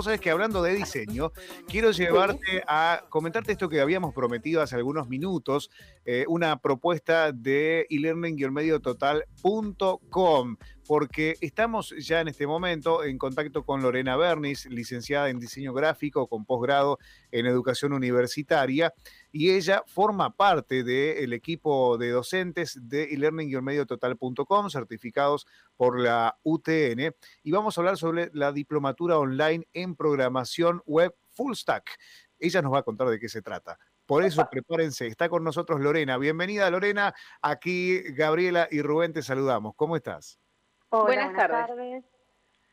Vos 0.00 0.06
sabés 0.06 0.22
que 0.22 0.30
hablando 0.30 0.62
de 0.62 0.76
diseño, 0.76 1.30
quiero 1.68 1.90
llevarte 1.90 2.64
a 2.66 3.04
comentarte 3.10 3.52
esto 3.52 3.68
que 3.68 3.82
habíamos 3.82 4.14
prometido 4.14 4.62
hace 4.62 4.76
algunos 4.76 5.10
minutos, 5.10 5.70
eh, 6.06 6.24
una 6.26 6.58
propuesta 6.58 7.32
de 7.32 7.86
e-learning-mediototal.com 7.90 10.56
porque 10.90 11.36
estamos 11.40 11.94
ya 11.98 12.20
en 12.20 12.26
este 12.26 12.48
momento 12.48 13.04
en 13.04 13.16
contacto 13.16 13.64
con 13.64 13.80
Lorena 13.80 14.16
Bernis, 14.16 14.66
licenciada 14.66 15.28
en 15.28 15.38
diseño 15.38 15.72
gráfico 15.72 16.26
con 16.26 16.44
posgrado 16.44 16.98
en 17.30 17.46
educación 17.46 17.92
universitaria, 17.92 18.92
y 19.30 19.52
ella 19.52 19.84
forma 19.86 20.34
parte 20.34 20.82
del 20.82 21.32
equipo 21.32 21.96
de 21.96 22.10
docentes 22.10 22.76
de 22.82 23.04
e-learning-mediototal.com, 23.04 24.68
certificados 24.68 25.46
por 25.76 26.00
la 26.00 26.36
UTN, 26.42 27.14
y 27.44 27.52
vamos 27.52 27.78
a 27.78 27.82
hablar 27.82 27.96
sobre 27.96 28.28
la 28.32 28.50
diplomatura 28.50 29.16
online 29.16 29.68
en 29.72 29.94
programación 29.94 30.82
web 30.86 31.14
full 31.30 31.54
stack. 31.54 31.88
Ella 32.36 32.62
nos 32.62 32.72
va 32.72 32.80
a 32.80 32.82
contar 32.82 33.08
de 33.10 33.20
qué 33.20 33.28
se 33.28 33.42
trata. 33.42 33.78
Por 34.06 34.24
eso 34.24 34.44
prepárense, 34.50 35.06
está 35.06 35.28
con 35.28 35.44
nosotros 35.44 35.80
Lorena. 35.80 36.18
Bienvenida 36.18 36.68
Lorena, 36.68 37.14
aquí 37.42 38.00
Gabriela 38.12 38.66
y 38.72 38.82
Rubén 38.82 39.12
te 39.12 39.22
saludamos. 39.22 39.74
¿Cómo 39.76 39.94
estás? 39.94 40.40
Buenas, 40.90 41.34
tardes. 41.34 42.04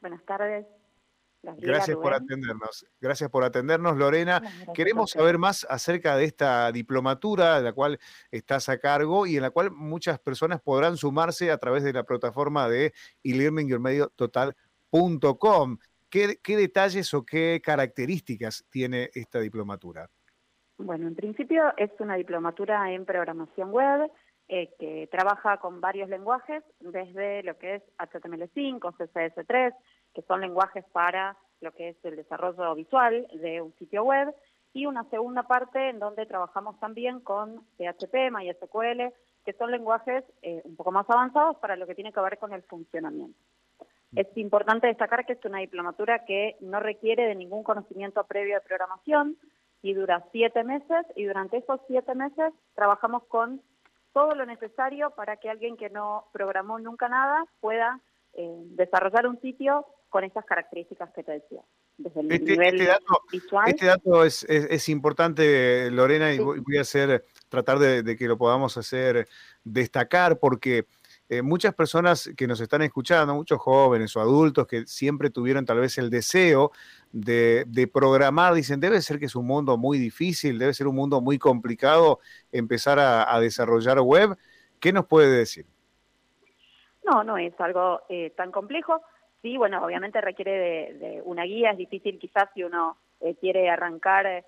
Buenas 0.01 0.25
tardes. 0.25 0.65
Gracias 1.43 1.97
por 1.97 2.13
atendernos. 2.13 2.85
Gracias 2.99 3.29
por 3.29 3.43
atendernos, 3.43 3.95
Lorena. 3.97 4.41
Queremos 4.73 5.11
saber 5.11 5.37
más 5.37 5.67
acerca 5.69 6.17
de 6.17 6.23
esta 6.25 6.71
diplomatura 6.71 7.57
de 7.57 7.63
la 7.63 7.73
cual 7.73 7.99
estás 8.31 8.69
a 8.69 8.79
cargo 8.79 9.27
y 9.27 9.35
en 9.37 9.43
la 9.43 9.51
cual 9.51 9.69
muchas 9.71 10.19
personas 10.19 10.59
podrán 10.61 10.97
sumarse 10.97 11.51
a 11.51 11.57
través 11.57 11.83
de 11.83 11.93
la 11.93 12.03
plataforma 12.03 12.67
de 12.67 12.91
e-learning-total.com. 13.23 15.77
¿Qué, 16.09 16.39
¿Qué 16.41 16.57
detalles 16.57 17.13
o 17.13 17.23
qué 17.23 17.61
características 17.63 18.65
tiene 18.69 19.11
esta 19.13 19.39
diplomatura? 19.39 20.09
Bueno, 20.77 21.07
en 21.07 21.15
principio 21.15 21.71
es 21.77 21.91
una 21.99 22.15
diplomatura 22.15 22.91
en 22.91 23.05
programación 23.05 23.71
web 23.71 24.11
eh, 24.49 24.73
que 24.79 25.07
trabaja 25.11 25.57
con 25.57 25.81
varios 25.81 26.09
lenguajes, 26.09 26.63
desde 26.79 27.43
lo 27.43 27.57
que 27.57 27.75
es 27.75 27.83
HTML5, 27.97 28.79
CSS3, 28.79 29.75
que 30.13 30.21
son 30.23 30.41
lenguajes 30.41 30.85
para 30.93 31.37
lo 31.61 31.71
que 31.73 31.89
es 31.89 32.05
el 32.05 32.15
desarrollo 32.15 32.75
visual 32.75 33.27
de 33.33 33.61
un 33.61 33.73
sitio 33.75 34.03
web, 34.03 34.33
y 34.73 34.85
una 34.85 35.03
segunda 35.09 35.43
parte 35.43 35.89
en 35.89 35.99
donde 35.99 36.25
trabajamos 36.25 36.79
también 36.79 37.19
con 37.21 37.65
PHP, 37.77 38.31
MySQL, 38.31 39.11
que 39.43 39.53
son 39.57 39.71
lenguajes 39.71 40.23
eh, 40.41 40.61
un 40.65 40.75
poco 40.75 40.91
más 40.91 41.09
avanzados 41.09 41.57
para 41.57 41.75
lo 41.75 41.87
que 41.87 41.95
tiene 41.95 42.13
que 42.13 42.19
ver 42.19 42.37
con 42.37 42.53
el 42.53 42.61
funcionamiento. 42.63 43.39
Es 44.15 44.27
importante 44.37 44.87
destacar 44.87 45.25
que 45.25 45.33
es 45.33 45.45
una 45.45 45.59
diplomatura 45.59 46.25
que 46.25 46.55
no 46.61 46.79
requiere 46.79 47.27
de 47.27 47.35
ningún 47.35 47.63
conocimiento 47.63 48.23
previo 48.25 48.55
de 48.55 48.61
programación 48.61 49.37
y 49.81 49.93
dura 49.93 50.25
siete 50.31 50.63
meses 50.63 51.05
y 51.15 51.25
durante 51.25 51.57
esos 51.57 51.79
siete 51.87 52.15
meses 52.15 52.53
trabajamos 52.75 53.23
con 53.25 53.61
todo 54.17 54.33
lo 54.33 54.47
necesario 54.47 55.11
para 55.11 55.37
que 55.37 55.47
alguien 55.47 55.77
que 55.77 55.91
no 55.91 56.25
programó 56.33 56.79
nunca 56.79 57.07
nada 57.07 57.45
pueda 57.59 58.01
eh, 58.33 58.63
desarrollar 58.69 59.27
un 59.27 59.39
sitio 59.41 59.85
con 60.09 60.23
esas 60.23 60.43
características 60.43 61.11
que 61.13 61.21
te 61.21 61.33
decía. 61.33 61.61
Desde 61.97 62.21
el 62.21 62.31
este, 62.31 62.51
nivel 62.51 62.75
este 62.79 62.87
dato, 62.87 63.21
visual. 63.31 63.65
Este 63.67 63.85
dato 63.85 64.25
es, 64.25 64.43
es, 64.43 64.89
importante, 64.89 65.91
Lorena, 65.91 66.33
y 66.33 66.39
voy 66.39 66.77
a 66.79 66.81
hacer, 66.81 67.25
tratar 67.47 67.77
de, 67.77 68.17
que 68.17 68.27
lo 68.27 68.39
podamos 68.39 68.75
hacer 68.77 69.27
destacar, 69.63 70.39
porque 70.39 70.85
eh, 71.29 71.41
muchas 71.41 71.73
personas 71.73 72.29
que 72.37 72.47
nos 72.47 72.61
están 72.61 72.83
escuchando, 72.83 73.35
muchos 73.35 73.59
jóvenes 73.59 74.15
o 74.15 74.21
adultos 74.21 74.65
que 74.65 74.85
siempre 74.85 75.29
tuvieron 75.29 75.65
tal 75.65 75.79
vez 75.79 75.97
el 75.97 76.09
deseo 76.09 76.71
de, 77.11 77.89
programar, 77.93 78.53
dicen, 78.53 78.79
debe 78.79 79.01
ser 79.01 79.19
que 79.19 79.25
es 79.25 79.35
un 79.35 79.45
mundo 79.45 79.77
muy 79.77 79.97
difícil, 79.97 80.57
debe 80.57 80.73
ser 80.73 80.87
un 80.87 80.95
mundo 80.95 81.19
muy 81.19 81.37
complicado 81.37 82.19
empezar 82.49 82.99
a, 82.99 83.37
desarrollar 83.41 83.99
web. 83.99 84.37
¿Qué 84.79 84.93
nos 84.93 85.05
puede 85.05 85.37
decir? 85.37 85.65
No, 87.03 87.25
no 87.25 87.37
es 87.37 87.59
algo 87.59 88.03
eh, 88.07 88.29
tan 88.37 88.51
complejo. 88.51 89.01
Sí, 89.41 89.57
bueno, 89.57 89.83
obviamente 89.83 90.21
requiere 90.21 90.93
de, 90.93 91.21
una 91.25 91.43
guía, 91.43 91.71
es 91.71 91.77
difícil 91.77 92.19
quizás 92.19 92.49
si 92.53 92.63
uno 92.63 92.97
eh, 93.19 93.35
quiere 93.35 93.69
arrancar 93.69 94.45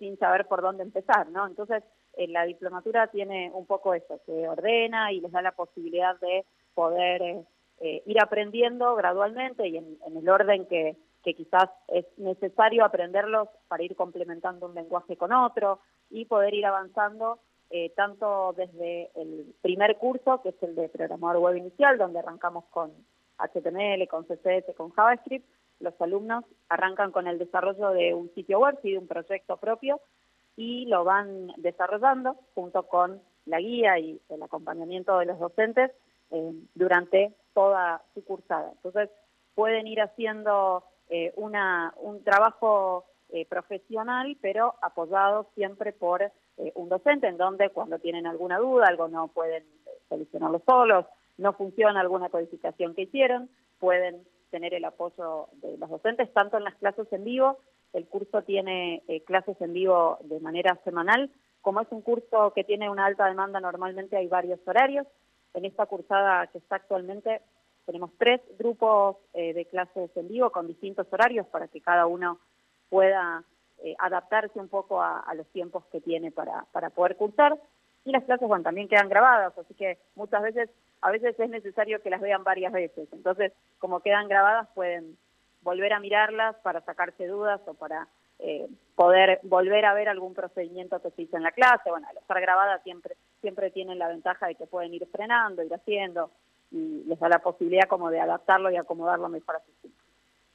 sin 0.00 0.18
saber 0.18 0.48
por 0.48 0.60
dónde 0.60 0.82
empezar, 0.82 1.28
¿no? 1.28 1.46
Entonces, 1.46 1.84
la 2.16 2.44
diplomatura 2.44 3.06
tiene 3.08 3.50
un 3.54 3.66
poco 3.66 3.94
eso, 3.94 4.20
que 4.26 4.48
ordena 4.48 5.12
y 5.12 5.20
les 5.20 5.32
da 5.32 5.42
la 5.42 5.52
posibilidad 5.52 6.18
de 6.20 6.44
poder 6.74 7.22
eh, 7.22 7.44
eh, 7.80 8.02
ir 8.06 8.22
aprendiendo 8.22 8.94
gradualmente 8.94 9.66
y 9.66 9.76
en, 9.76 9.98
el 10.16 10.28
orden 10.28 10.66
que, 10.66 10.96
quizás 11.22 11.70
es 11.88 12.04
necesario 12.16 12.84
aprenderlos 12.84 13.48
para 13.68 13.82
ir 13.82 13.94
complementando 13.96 14.66
un 14.66 14.74
lenguaje 14.74 15.16
con 15.16 15.32
otro 15.32 15.80
y 16.10 16.24
poder 16.24 16.52
ir 16.52 16.66
avanzando 16.66 17.38
eh, 17.70 17.90
tanto 17.96 18.52
desde 18.56 19.10
el 19.14 19.54
primer 19.62 19.96
curso, 19.96 20.42
que 20.42 20.50
es 20.50 20.62
el 20.62 20.74
de 20.74 20.88
programador 20.88 21.38
web 21.38 21.56
inicial, 21.56 21.96
donde 21.96 22.18
arrancamos 22.18 22.64
con 22.70 22.92
HTML, 23.38 24.06
con 24.08 24.24
CSS, 24.24 24.74
con 24.76 24.90
JavaScript, 24.90 25.46
los 25.80 26.00
alumnos 26.00 26.44
arrancan 26.68 27.10
con 27.10 27.26
el 27.26 27.38
desarrollo 27.38 27.90
de 27.90 28.14
un 28.14 28.32
sitio 28.34 28.60
web 28.60 28.78
y 28.82 28.92
de 28.92 28.98
un 28.98 29.08
proyecto 29.08 29.56
propio 29.56 30.00
y 30.56 30.86
lo 30.86 31.04
van 31.04 31.48
desarrollando 31.56 32.36
junto 32.54 32.84
con 32.84 33.20
la 33.46 33.58
guía 33.60 33.98
y 33.98 34.20
el 34.28 34.42
acompañamiento 34.42 35.18
de 35.18 35.26
los 35.26 35.38
docentes 35.38 35.90
eh, 36.30 36.52
durante 36.74 37.34
toda 37.54 38.02
su 38.14 38.24
cursada. 38.24 38.72
Entonces, 38.72 39.10
pueden 39.54 39.86
ir 39.86 40.00
haciendo 40.00 40.84
eh, 41.10 41.32
una, 41.36 41.92
un 42.00 42.22
trabajo 42.24 43.04
eh, 43.30 43.46
profesional, 43.46 44.36
pero 44.40 44.74
apoyado 44.82 45.46
siempre 45.54 45.92
por 45.92 46.30
un 46.74 46.88
docente, 46.90 47.26
en 47.26 47.38
donde 47.38 47.70
cuando 47.70 47.98
tienen 47.98 48.26
alguna 48.26 48.58
duda, 48.58 48.86
algo 48.86 49.08
no 49.08 49.28
pueden 49.28 49.64
solucionarlo 50.08 50.62
solos, 50.64 51.06
no 51.38 51.54
funciona 51.54 51.98
alguna 51.98 52.28
codificación 52.28 52.94
que 52.94 53.02
hicieron, 53.02 53.48
pueden 53.80 54.22
tener 54.50 54.74
el 54.74 54.84
apoyo 54.84 55.48
de 55.54 55.76
los 55.78 55.88
docentes, 55.88 56.32
tanto 56.34 56.58
en 56.58 56.64
las 56.64 56.74
clases 56.76 57.10
en 57.10 57.24
vivo 57.24 57.58
el 57.92 58.06
curso 58.06 58.42
tiene 58.42 59.02
eh, 59.08 59.22
clases 59.24 59.60
en 59.60 59.72
vivo 59.72 60.18
de 60.22 60.40
manera 60.40 60.78
semanal. 60.84 61.30
Como 61.60 61.80
es 61.80 61.88
un 61.90 62.02
curso 62.02 62.52
que 62.54 62.64
tiene 62.64 62.90
una 62.90 63.06
alta 63.06 63.26
demanda, 63.26 63.60
normalmente 63.60 64.16
hay 64.16 64.26
varios 64.28 64.60
horarios. 64.66 65.06
En 65.54 65.64
esta 65.64 65.86
cursada 65.86 66.46
que 66.48 66.58
está 66.58 66.76
actualmente 66.76 67.42
tenemos 67.84 68.10
tres 68.18 68.40
grupos 68.58 69.16
eh, 69.34 69.52
de 69.52 69.66
clases 69.66 70.10
en 70.16 70.28
vivo 70.28 70.50
con 70.50 70.66
distintos 70.66 71.06
horarios 71.12 71.46
para 71.48 71.68
que 71.68 71.80
cada 71.80 72.06
uno 72.06 72.38
pueda 72.88 73.44
eh, 73.84 73.94
adaptarse 73.98 74.58
un 74.58 74.68
poco 74.68 75.02
a, 75.02 75.24
los 75.34 75.46
tiempos 75.48 75.84
que 75.90 76.00
tiene 76.00 76.30
para, 76.30 76.64
para 76.72 76.90
poder 76.90 77.16
cursar. 77.16 77.58
Y 78.04 78.12
las 78.12 78.24
clases, 78.24 78.48
bueno, 78.48 78.64
también 78.64 78.88
quedan 78.88 79.08
grabadas, 79.08 79.56
así 79.58 79.74
que 79.74 79.98
muchas 80.16 80.42
veces, 80.42 80.70
a 81.02 81.10
veces 81.10 81.38
es 81.38 81.50
necesario 81.50 82.02
que 82.02 82.10
las 82.10 82.20
vean 82.20 82.42
varias 82.42 82.72
veces. 82.72 83.08
Entonces, 83.12 83.52
como 83.78 84.00
quedan 84.00 84.28
grabadas, 84.28 84.68
pueden 84.74 85.16
volver 85.62 85.92
a 85.92 86.00
mirarlas 86.00 86.56
para 86.62 86.80
sacarse 86.82 87.26
dudas 87.26 87.60
o 87.66 87.74
para 87.74 88.08
eh, 88.38 88.68
poder 88.94 89.40
volver 89.44 89.84
a 89.84 89.94
ver 89.94 90.08
algún 90.08 90.34
procedimiento 90.34 91.00
que 91.00 91.10
se 91.10 91.22
hizo 91.22 91.36
en 91.36 91.44
la 91.44 91.52
clase. 91.52 91.90
Bueno, 91.90 92.08
al 92.10 92.16
estar 92.16 92.40
grabada 92.40 92.82
siempre, 92.82 93.16
siempre 93.40 93.70
tienen 93.70 93.98
la 93.98 94.08
ventaja 94.08 94.46
de 94.46 94.56
que 94.56 94.66
pueden 94.66 94.92
ir 94.94 95.06
frenando, 95.10 95.62
ir 95.62 95.72
haciendo, 95.72 96.30
y 96.70 97.04
les 97.06 97.18
da 97.20 97.28
la 97.28 97.38
posibilidad 97.38 97.86
como 97.88 98.10
de 98.10 98.20
adaptarlo 98.20 98.70
y 98.70 98.76
acomodarlo 98.76 99.28
mejor 99.28 99.56
a 99.56 99.60
su 99.60 99.72
tiempo. 99.80 100.02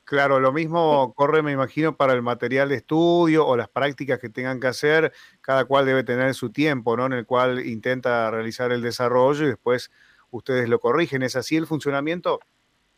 Claro, 0.03 0.39
lo 0.39 0.53
mismo 0.53 1.13
corre, 1.15 1.41
me 1.41 1.51
imagino, 1.51 1.97
para 1.97 2.13
el 2.13 2.21
material 2.21 2.69
de 2.69 2.75
estudio 2.75 3.45
o 3.45 3.57
las 3.57 3.67
prácticas 3.67 4.19
que 4.19 4.29
tengan 4.29 4.59
que 4.59 4.67
hacer. 4.67 5.11
Cada 5.41 5.65
cual 5.65 5.85
debe 5.85 6.05
tener 6.05 6.33
su 6.33 6.49
tiempo, 6.49 6.95
¿no? 6.95 7.07
En 7.07 7.13
el 7.13 7.25
cual 7.25 7.65
intenta 7.65 8.31
realizar 8.31 8.71
el 8.71 8.81
desarrollo 8.81 9.43
y 9.43 9.49
después 9.49 9.91
ustedes 10.31 10.69
lo 10.69 10.79
corrigen. 10.79 11.23
¿Es 11.23 11.35
así 11.35 11.57
el 11.57 11.67
funcionamiento? 11.67 12.39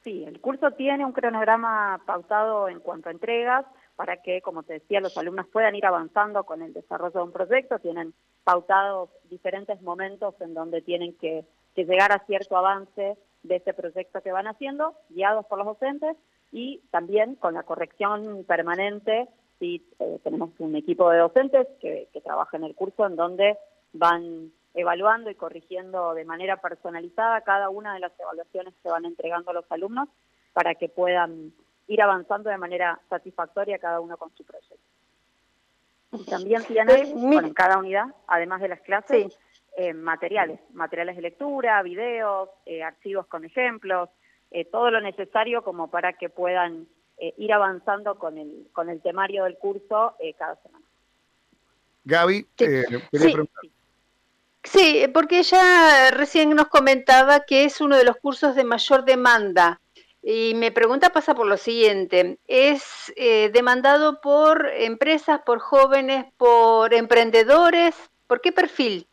Sí, 0.09 0.23
el 0.23 0.41
curso 0.41 0.71
tiene 0.71 1.05
un 1.05 1.11
cronograma 1.11 2.01
pautado 2.03 2.67
en 2.67 2.79
cuanto 2.79 3.09
a 3.09 3.11
entregas 3.11 3.63
para 3.95 4.17
que, 4.23 4.41
como 4.41 4.63
te 4.63 4.73
decía, 4.73 5.01
los 5.01 5.15
alumnos 5.19 5.45
puedan 5.49 5.75
ir 5.75 5.85
avanzando 5.85 6.45
con 6.45 6.63
el 6.63 6.73
desarrollo 6.73 7.19
de 7.19 7.25
un 7.25 7.31
proyecto. 7.31 7.77
Tienen 7.77 8.15
pautados 8.43 9.11
diferentes 9.29 9.79
momentos 9.83 10.33
en 10.41 10.55
donde 10.55 10.81
tienen 10.81 11.13
que, 11.13 11.45
llegar 11.75 12.11
a 12.11 12.25
cierto 12.25 12.57
avance 12.57 13.19
de 13.43 13.55
ese 13.55 13.71
proyecto 13.75 14.21
que 14.21 14.31
van 14.31 14.47
haciendo, 14.47 14.95
guiados 15.09 15.45
por 15.45 15.59
los 15.59 15.67
docentes 15.67 16.17
y 16.51 16.81
también 16.89 17.35
con 17.35 17.53
la 17.53 17.61
corrección 17.61 18.45
permanente. 18.45 19.27
Si 19.59 19.85
eh, 19.99 20.19
tenemos 20.23 20.49
un 20.57 20.75
equipo 20.75 21.07
de 21.11 21.19
docentes 21.19 21.67
que, 21.79 22.07
que 22.11 22.21
trabaja 22.21 22.57
en 22.57 22.63
el 22.63 22.73
curso 22.73 23.05
en 23.05 23.15
donde 23.15 23.59
van 23.93 24.51
evaluando 24.79 25.29
y 25.29 25.35
corrigiendo 25.35 26.13
de 26.13 26.25
manera 26.25 26.57
personalizada 26.57 27.41
cada 27.41 27.69
una 27.69 27.93
de 27.93 27.99
las 27.99 28.11
evaluaciones 28.19 28.73
que 28.81 28.89
van 28.89 29.05
entregando 29.05 29.53
los 29.53 29.65
alumnos 29.71 30.09
para 30.53 30.75
que 30.75 30.89
puedan 30.89 31.53
ir 31.87 32.01
avanzando 32.01 32.49
de 32.49 32.57
manera 32.57 32.99
satisfactoria 33.09 33.79
cada 33.79 33.99
uno 33.99 34.17
con 34.17 34.31
su 34.35 34.43
proyecto. 34.43 34.77
también 36.29 36.63
tienen 36.63 37.33
en 37.33 37.53
cada 37.53 37.77
unidad, 37.77 38.07
además 38.27 38.61
de 38.61 38.67
las 38.67 38.81
clases, 38.81 39.37
eh, 39.77 39.93
materiales, 39.93 40.59
materiales 40.73 41.15
de 41.15 41.21
lectura, 41.21 41.81
videos, 41.83 42.49
eh, 42.65 42.83
archivos 42.83 43.27
con 43.27 43.45
ejemplos, 43.45 44.09
eh, 44.51 44.65
todo 44.65 44.91
lo 44.91 45.01
necesario 45.01 45.63
como 45.63 45.89
para 45.89 46.13
que 46.13 46.29
puedan 46.29 46.87
ir 47.35 47.51
avanzando 47.51 48.17
con 48.17 48.37
el, 48.37 48.67
con 48.71 48.89
el 48.89 49.01
temario 49.01 49.43
del 49.43 49.57
curso 49.57 50.15
cada 50.37 50.55
semana. 50.55 50.85
Gaby, 52.05 52.47
Sí, 52.57 52.65
porque 55.13 55.39
ella 55.39 56.11
recién 56.11 56.49
nos 56.51 56.67
comentaba 56.67 57.41
que 57.41 57.63
es 57.63 57.81
uno 57.81 57.97
de 57.97 58.03
los 58.03 58.17
cursos 58.17 58.55
de 58.55 58.63
mayor 58.63 59.05
demanda. 59.05 59.79
Y 60.21 60.53
mi 60.55 60.69
pregunta 60.69 61.11
pasa 61.11 61.33
por 61.33 61.47
lo 61.47 61.55
siguiente, 61.55 62.37
¿es 62.47 63.13
eh, 63.15 63.49
demandado 63.53 64.19
por 64.19 64.69
empresas, 64.75 65.41
por 65.45 65.59
jóvenes, 65.59 66.25
por 66.37 66.93
emprendedores? 66.93 67.95
¿Por 68.27 68.41
qué 68.41 68.51
perfil 68.51 69.07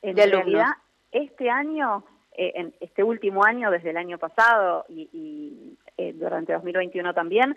en 0.00 0.14
de 0.14 0.26
realidad, 0.26 0.72
este 1.12 1.50
año, 1.50 2.04
eh, 2.32 2.52
en 2.54 2.74
este 2.80 3.02
último 3.02 3.44
año, 3.44 3.70
desde 3.70 3.90
el 3.90 3.98
año 3.98 4.18
pasado 4.18 4.86
y, 4.88 5.76
eh, 5.98 6.12
durante 6.14 6.54
2021 6.54 7.12
también, 7.14 7.56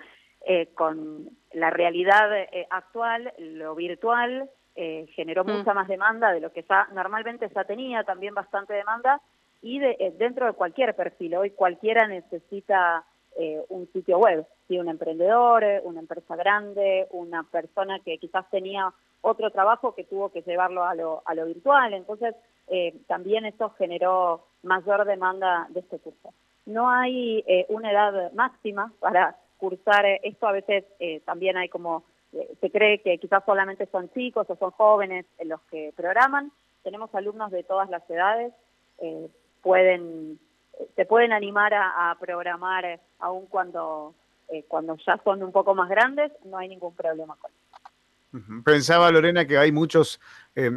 con 0.75 1.29
la 1.51 1.71
realidad 1.71 2.29
actual, 2.69 3.33
lo 3.37 3.75
virtual, 3.75 4.49
eh, 4.79 5.07
generó 5.15 5.43
mm. 5.43 5.49
mucha 5.49 5.73
más 5.73 5.87
demanda 5.87 6.31
de 6.31 6.39
lo 6.39 6.51
que 6.53 6.61
ya 6.61 6.87
normalmente 6.93 7.49
ya 7.49 7.63
tenía, 7.63 8.03
también 8.03 8.35
bastante 8.35 8.73
demanda, 8.73 9.19
y 9.59 9.79
de, 9.79 9.97
eh, 9.99 10.13
dentro 10.19 10.45
de 10.45 10.53
cualquier 10.53 10.95
perfil, 10.95 11.35
hoy 11.35 11.49
cualquiera 11.49 12.07
necesita 12.07 13.03
eh, 13.39 13.59
un 13.69 13.91
sitio 13.91 14.19
web, 14.19 14.45
si 14.67 14.77
un 14.77 14.87
emprendedor, 14.87 15.65
una 15.83 15.99
empresa 15.99 16.35
grande, 16.35 17.07
una 17.09 17.41
persona 17.41 17.99
que 18.05 18.19
quizás 18.19 18.47
tenía 18.51 18.93
otro 19.21 19.49
trabajo 19.49 19.95
que 19.95 20.03
tuvo 20.03 20.29
que 20.29 20.43
llevarlo 20.43 20.83
a 20.83 20.93
lo, 20.93 21.23
a 21.25 21.33
lo 21.33 21.47
virtual, 21.47 21.95
entonces 21.95 22.35
también 23.07 23.45
eso 23.45 23.69
generó 23.77 24.45
mayor 24.61 25.05
demanda 25.05 25.65
de 25.69 25.79
este 25.79 25.97
curso. 25.99 26.33
No 26.65 26.91
hay 26.91 27.43
una 27.69 27.91
edad 27.91 28.31
máxima 28.33 28.91
para 28.99 29.37
cursar 29.57 30.05
esto, 30.21 30.47
a 30.47 30.51
veces 30.51 30.83
también 31.25 31.55
hay 31.57 31.69
como 31.69 32.03
eh, 32.03 32.16
se 32.31 32.71
cree 32.71 33.01
que 33.01 33.17
quizás 33.17 33.43
solamente 33.45 33.87
son 33.91 34.09
chicos 34.13 34.47
o 34.49 34.55
son 34.55 34.71
jóvenes 34.71 35.25
los 35.43 35.61
que 35.71 35.93
programan. 35.95 36.51
Tenemos 36.83 37.13
alumnos 37.15 37.51
de 37.51 37.63
todas 37.63 37.89
las 37.89 38.07
edades, 38.09 38.53
eh, 38.99 39.27
pueden, 39.61 40.39
se 40.95 41.05
pueden 41.05 41.33
animar 41.33 41.73
a, 41.73 42.15
programar 42.19 42.85
eh, 42.85 42.99
aún 43.19 43.47
cuando, 43.47 44.13
cuando 44.67 44.97
ya 45.05 45.19
son 45.23 45.43
un 45.43 45.51
poco 45.51 45.75
más 45.75 45.89
grandes, 45.89 46.31
no 46.45 46.57
hay 46.57 46.69
ningún 46.69 46.95
problema 46.95 47.35
con 47.35 47.51
eso. 47.51 48.63
Pensaba, 48.63 49.09
Lorena, 49.09 49.47
que 49.47 49.57
hay 49.57 49.71
muchos, 49.71 50.19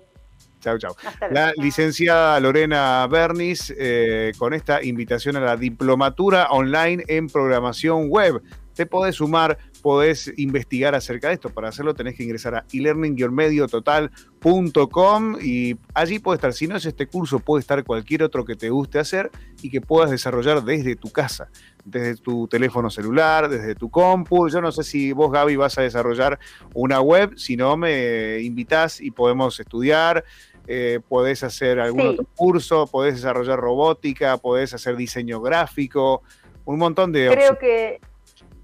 Chau, 0.61 0.79
chau. 0.79 0.95
La 1.31 1.53
licenciada 1.57 2.39
Lorena 2.41 3.07
Bernis 3.07 3.73
eh, 3.77 4.33
con 4.39 4.55
esta 4.55 4.83
invitación 4.83 5.37
a 5.37 5.41
la 5.41 5.57
diplomatura 5.57 6.49
online 6.51 7.05
en 7.09 7.29
programación 7.29 8.09
web. 8.09 8.43
Te 8.79 8.87
podés 8.87 9.17
sumar, 9.17 9.59
podés 9.83 10.33
investigar 10.37 10.95
acerca 10.95 11.27
de 11.27 11.35
esto. 11.35 11.51
Para 11.51 11.69
hacerlo 11.69 11.95
tenés 11.95 12.15
que 12.15 12.23
ingresar 12.23 12.55
a 12.55 12.65
elearning-mediototal.com 12.73 15.37
y 15.43 15.77
allí 15.95 16.21
puede 16.21 16.37
estar, 16.37 16.53
si 16.53 16.69
no 16.69 16.77
es 16.77 16.87
este 16.87 17.09
curso, 17.09 17.41
puede 17.41 17.63
estar 17.63 17.83
cualquier 17.83 18.23
otro 18.23 18.45
que 18.45 18.55
te 18.55 18.71
guste 18.71 19.01
hacer 19.01 19.33
y 19.63 19.71
que 19.71 19.81
puedas 19.81 20.13
desarrollar 20.13 20.63
desde 20.63 20.95
tu 20.95 21.11
casa, 21.11 21.49
desde 21.85 22.23
tu 22.23 22.47
teléfono 22.47 22.89
celular, 22.89 23.49
desde 23.49 23.75
tu 23.75 23.91
compu. 23.91 24.49
Yo 24.49 24.61
no 24.61 24.71
sé 24.71 24.85
si 24.85 25.11
vos, 25.11 25.33
Gaby, 25.33 25.57
vas 25.57 25.77
a 25.77 25.83
desarrollar 25.83 26.39
una 26.73 27.01
web, 27.01 27.37
si 27.37 27.57
no 27.57 27.77
me 27.77 28.39
invitás 28.43 29.01
y 29.01 29.11
podemos 29.11 29.59
estudiar. 29.59 30.25
Eh, 30.69 31.01
podés 31.09 31.43
hacer 31.43 31.81
algún 31.81 32.07
otro 32.07 32.27
curso, 32.37 32.87
podés 32.87 33.17
desarrollar 33.17 33.59
robótica, 33.59 34.37
podés 34.37 34.73
hacer 34.73 34.95
diseño 34.95 35.41
gráfico, 35.41 36.23
un 36.65 36.79
montón 36.79 37.11
de... 37.11 37.29
Creo 37.33 37.59
que, 37.59 37.99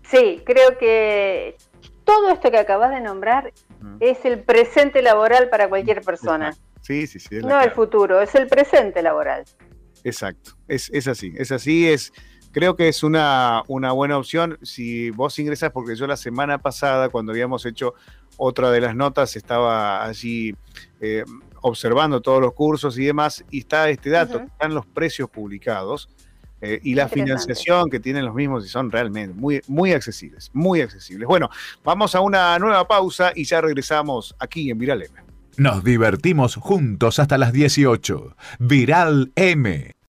sí, 0.09 0.43
creo 0.45 0.79
que 0.79 1.57
todo 2.05 2.31
esto 2.31 2.51
que 2.51 2.59
acabas 2.59 2.91
de 2.91 3.01
nombrar 3.01 3.53
es 4.01 4.25
el 4.25 4.41
presente 4.41 5.03
laboral 5.03 5.49
para 5.49 5.69
cualquier 5.69 6.03
persona. 6.03 6.55
Sí, 6.81 7.07
sí, 7.07 7.19
sí. 7.19 7.37
No 7.39 7.61
el 7.61 7.71
futuro, 7.71 8.21
es 8.21 8.35
el 8.35 8.47
presente 8.47 9.03
laboral. 9.03 9.45
Exacto, 10.05 10.53
es, 10.69 10.91
es 10.93 11.09
así, 11.09 11.33
es 11.37 11.51
así, 11.51 11.89
es 11.89 12.13
creo 12.55 12.77
que 12.77 12.89
es 12.89 13.03
una, 13.03 13.63
una, 13.67 13.93
buena 13.93 14.17
opción 14.17 14.59
si 14.63 15.11
vos 15.11 15.39
ingresas, 15.39 15.73
porque 15.73 15.97
yo 15.97 16.07
la 16.07 16.17
semana 16.17 16.59
pasada, 16.59 17.09
cuando 17.09 17.33
habíamos 17.33 17.67
hecho 17.67 17.95
otra 18.37 18.71
de 18.71 18.81
las 18.81 18.95
notas, 18.95 19.35
estaba 19.35 20.05
allí 20.05 20.55
eh, 21.01 21.25
observando 21.63 22.21
todos 22.23 22.41
los 22.41 22.53
cursos 22.53 22.97
y 22.97 23.05
demás, 23.05 23.45
y 23.51 23.61
está 23.61 23.89
este 23.89 24.11
dato, 24.11 24.41
están 24.41 24.73
los 24.73 24.87
precios 24.87 25.29
publicados 25.29 26.09
eh, 26.65 26.81
y 26.83 26.95
la 26.95 27.11
financiación 27.11 27.91
que 27.91 28.01
tienen 28.01 28.25
los 28.25 28.35
mismos 28.35 28.65
y 28.65 28.69
son 28.69 28.91
realmente 28.91 29.35
muy, 29.35 29.61
muy 29.69 29.93
accesibles, 29.93 30.51
muy 30.55 30.81
accesibles. 30.81 31.29
Bueno, 31.29 31.51
vamos 31.85 32.15
a 32.15 32.21
una 32.21 32.59
nueva 32.59 32.89
pausa 32.89 33.33
y 33.35 33.45
ya 33.45 33.61
regresamos 33.61 34.35
aquí 34.39 34.71
en 34.71 34.79
Viral 34.79 35.03
M. 35.03 35.13
Nos 35.59 35.85
divertimos 35.85 36.57
juntos 36.57 37.19
hasta 37.19 37.37
las 37.37 37.53
18. 37.53 38.35
Viral 38.61 39.31
M 39.37 39.94